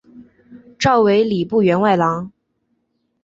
[0.79, 2.31] 召为礼部员外郎。